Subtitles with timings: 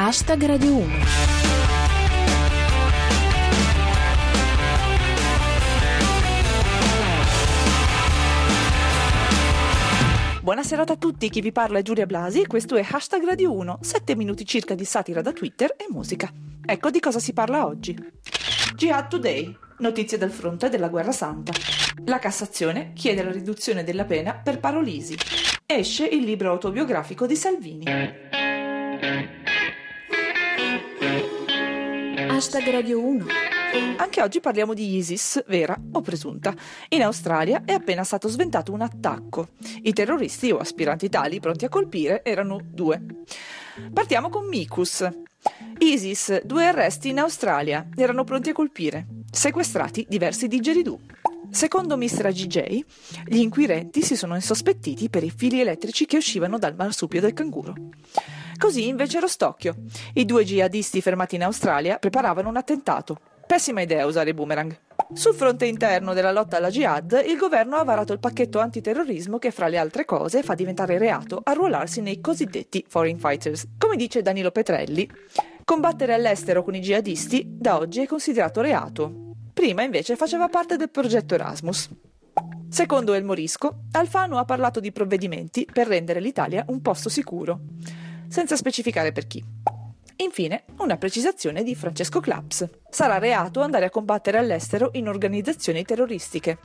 [0.00, 0.86] Hashtag Radio 1.
[10.40, 13.78] Buonasera a tutti, chi vi parla è Giulia Blasi e questo è Hashtag Radio 1,
[13.80, 16.32] 7 minuti circa di satira da Twitter e musica.
[16.64, 17.98] Ecco di cosa si parla oggi.
[18.76, 21.50] Jihad Today, notizie del fronte della guerra santa.
[22.04, 25.16] La Cassazione chiede la riduzione della pena per parolisi.
[25.66, 28.27] Esce il libro autobiografico di Salvini.
[32.38, 33.26] Hashtag Radio 1.
[33.96, 36.54] Anche oggi parliamo di ISIS, vera o presunta.
[36.90, 39.48] In Australia è appena stato sventato un attacco.
[39.82, 43.02] I terroristi o aspiranti tali pronti a colpire erano due.
[43.92, 45.04] Partiamo con Mikus.
[45.78, 49.04] ISIS, due arresti in Australia, erano pronti a colpire.
[49.32, 51.00] Sequestrati diversi digeridoo.
[51.50, 52.30] Secondo Mr.
[52.30, 52.84] GJ,
[53.24, 57.74] gli inquirenti si sono insospettiti per i fili elettrici che uscivano dal marsupio del canguro.
[58.56, 59.76] Così invece Rostocchio.
[60.14, 63.18] I due jihadisti fermati in Australia preparavano un attentato.
[63.46, 64.78] Pessima idea usare i boomerang.
[65.14, 69.50] Sul fronte interno della lotta alla jihad, il governo ha varato il pacchetto antiterrorismo che,
[69.50, 73.66] fra le altre cose, fa diventare reato arruolarsi nei cosiddetti foreign fighters.
[73.78, 75.10] Come dice Danilo Petrelli,
[75.64, 79.27] combattere all'estero con i jihadisti da oggi è considerato reato.
[79.58, 81.88] Prima invece faceva parte del progetto Erasmus.
[82.68, 87.62] Secondo El Morisco, Alfano ha parlato di provvedimenti per rendere l'Italia un posto sicuro,
[88.28, 89.44] senza specificare per chi.
[90.18, 92.68] Infine, una precisazione di Francesco Claps.
[92.88, 96.58] Sarà reato andare a combattere all'estero in organizzazioni terroristiche.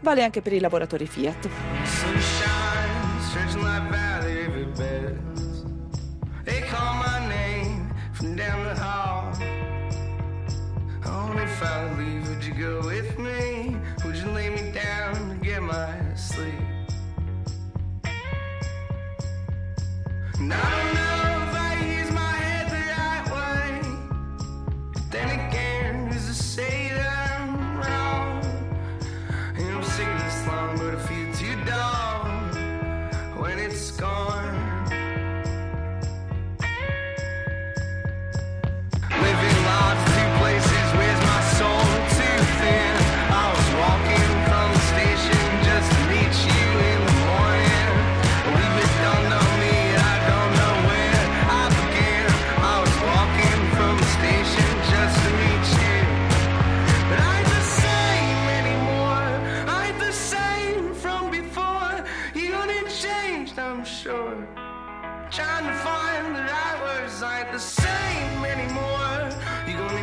[0.00, 1.48] Vale anche per i lavoratori Fiat.
[16.30, 16.54] Sleep?
[20.38, 20.99] And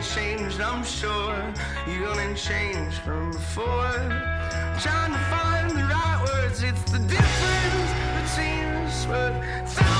[0.00, 0.12] Gonna
[0.64, 1.52] I'm sure.
[1.86, 3.92] You gonna change from before.
[4.80, 6.62] Trying to find the right words.
[6.62, 9.99] It's the difference between us worth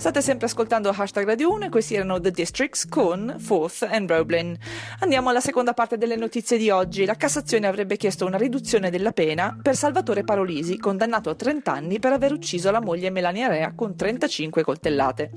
[0.00, 4.56] State sempre ascoltando Hashtag Radio 1 e questi erano The Districts con Forth and Roblin.
[5.00, 7.04] Andiamo alla seconda parte delle notizie di oggi.
[7.04, 11.98] La Cassazione avrebbe chiesto una riduzione della pena per Salvatore Parolisi, condannato a 30 anni
[11.98, 15.32] per aver ucciso la moglie Melania Rea con 35 coltellate.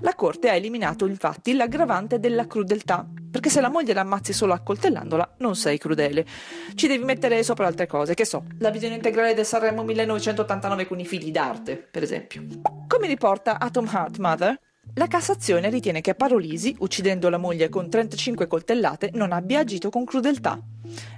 [0.00, 4.52] La Corte ha eliminato infatti l'aggravante della crudeltà, perché se la moglie la ammazzi solo
[4.52, 6.26] accoltellandola non sei crudele.
[6.74, 10.98] Ci devi mettere sopra altre cose, che so, la visione integrale del Sanremo 1989 con
[10.98, 12.42] i figli d'arte, per esempio.
[12.88, 14.58] Come riporta Atom Heart Mother,
[14.94, 20.04] la Cassazione ritiene che Parolisi, uccidendo la moglie con 35 coltellate, non abbia agito con
[20.04, 20.58] crudeltà.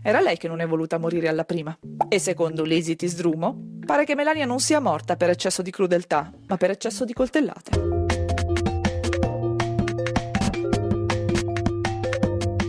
[0.03, 1.77] Era lei che non è voluta morire alla prima.
[2.09, 6.57] E secondo l'Esitis Drumo, pare che Melania non sia morta per eccesso di crudeltà, ma
[6.57, 7.71] per eccesso di coltellate.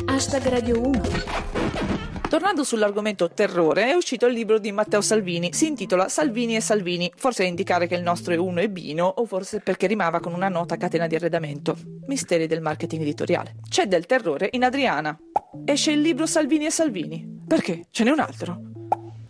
[0.06, 1.02] Hashtag Radio 1.
[2.32, 5.52] Tornando sull'argomento terrore, è uscito il libro di Matteo Salvini.
[5.52, 9.06] Si intitola Salvini e Salvini, forse a indicare che il nostro è uno e Bino,
[9.06, 11.76] o forse perché rimava con una nota catena di arredamento.
[12.06, 13.56] Misteri del marketing editoriale.
[13.68, 15.20] C'è del terrore in Adriana.
[15.66, 17.44] Esce il libro Salvini e Salvini.
[17.46, 17.88] Perché?
[17.92, 18.62] Ce n'è un altro.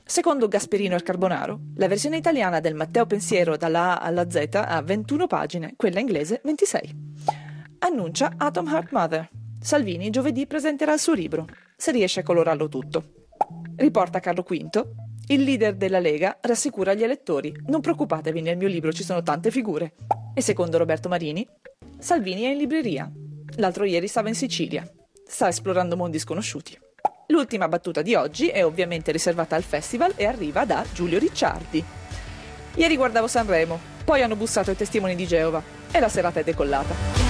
[0.05, 4.79] Secondo Gasperino e Carbonaro, la versione italiana del Matteo Pensiero dalla A alla Z ha
[4.79, 6.95] 21 pagine, quella inglese 26.
[7.79, 9.29] Annuncia Atom Heart Mother.
[9.59, 11.47] Salvini giovedì presenterà il suo libro,
[11.81, 13.29] se riesce a colorarlo tutto.
[13.75, 14.87] Riporta Carlo V.
[15.29, 19.49] Il leader della Lega rassicura gli elettori: non preoccupatevi, nel mio libro ci sono tante
[19.49, 19.95] figure.
[20.35, 21.47] E secondo Roberto Marini,
[21.97, 23.11] Salvini è in libreria.
[23.55, 24.87] L'altro ieri stava in Sicilia.
[25.25, 26.77] Sta esplorando mondi sconosciuti.
[27.29, 31.83] L'ultima battuta di oggi è ovviamente riservata al festival e arriva da Giulio Ricciardi.
[32.75, 37.20] Ieri guardavo Sanremo, poi hanno bussato i testimoni di Geova e la serata è decollata.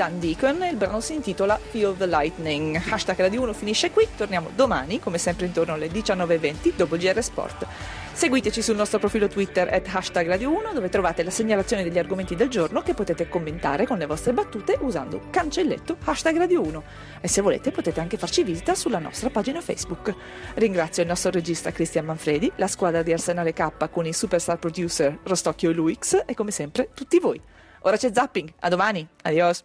[0.00, 2.74] Dan Deacon e il brano si intitola Feel the Lightning.
[2.88, 7.66] Hashtag Radio 1 finisce qui, torniamo domani, come sempre intorno alle 19.20 dopo GR Sport.
[8.10, 12.34] Seguiteci sul nostro profilo Twitter at hashtag Radio 1 dove trovate la segnalazione degli argomenti
[12.34, 16.82] del giorno che potete commentare con le vostre battute usando cancelletto hashtag Radio 1
[17.20, 20.14] e se volete potete anche farci visita sulla nostra pagina Facebook.
[20.54, 25.18] Ringrazio il nostro regista Cristian Manfredi, la squadra di Arsenale K con i superstar producer
[25.24, 27.38] Rostocchio e Luix e come sempre tutti voi.
[27.82, 29.58] Ora c'è zapping, a domani, adios!